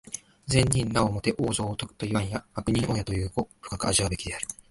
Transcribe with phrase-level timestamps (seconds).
[0.47, 4.47] 善人なおもて往生をとぐ、いわんや悪人をやという語、深く味わうべきである。